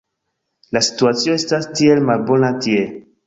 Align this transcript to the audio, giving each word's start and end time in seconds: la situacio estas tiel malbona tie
la 0.77 0.81
situacio 0.85 1.35
estas 1.41 1.69
tiel 1.81 2.03
malbona 2.09 2.53
tie 2.67 2.83